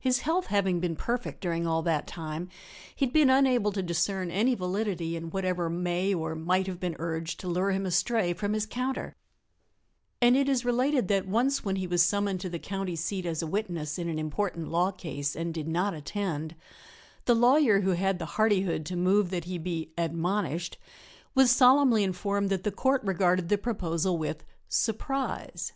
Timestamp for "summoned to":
12.04-12.48